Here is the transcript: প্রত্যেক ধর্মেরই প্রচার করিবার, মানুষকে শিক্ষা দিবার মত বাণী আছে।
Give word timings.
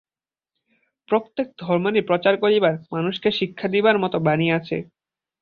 প্রত্যেক 1.09 1.47
ধর্মেরই 1.59 2.01
প্রচার 2.01 2.33
করিবার, 2.37 2.75
মানুষকে 2.93 3.29
শিক্ষা 3.39 3.67
দিবার 3.67 3.95
মত 3.97 4.13
বাণী 4.25 4.47
আছে। 4.57 4.77